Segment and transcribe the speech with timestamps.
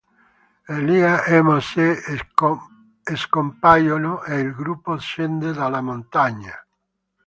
[0.77, 1.95] Elia e Mosè
[3.15, 6.55] scompaiono e il gruppo scende dalla montagna.